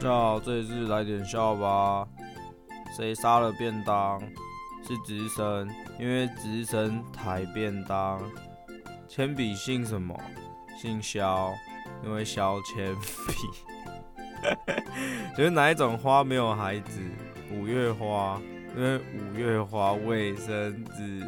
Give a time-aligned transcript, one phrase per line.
[0.00, 2.08] 大，这一次来点笑吧。
[2.96, 4.18] 谁杀了便当？
[4.82, 8.18] 是直升，因为直升抬便当。
[9.06, 10.18] 铅笔姓什么？
[10.80, 11.52] 姓肖，
[12.02, 12.94] 因为削铅
[13.28, 13.34] 笔。
[15.36, 16.98] 就是哪一种花没有孩子？
[17.52, 18.40] 五月花，
[18.74, 21.20] 因为五月花卫生纸。